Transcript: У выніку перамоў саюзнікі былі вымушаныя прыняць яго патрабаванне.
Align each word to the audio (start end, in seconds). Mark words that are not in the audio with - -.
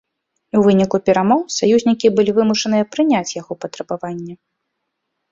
У 0.59 0.61
выніку 0.67 0.97
перамоў 1.09 1.41
саюзнікі 1.57 2.07
былі 2.17 2.31
вымушаныя 2.37 2.87
прыняць 2.95 3.35
яго 3.41 3.53
патрабаванне. 3.65 4.33